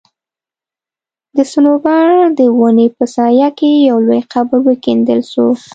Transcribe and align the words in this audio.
د 1.35 1.37
صنوبر 1.51 2.07
د 2.37 2.39
وني 2.59 2.87
په 2.95 3.03
سايه 3.15 3.49
کي 3.59 3.71
يو 3.89 3.97
لوى 4.05 4.21
قبر 4.33 4.57
وکيندل 4.67 5.19
سو 5.31 5.47